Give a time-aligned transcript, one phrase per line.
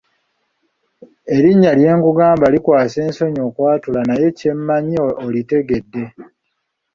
[1.35, 6.03] Erinnya lyenkugamba likwasa n'ensonyi okwatula naye kye mmanyi nti olitegedde.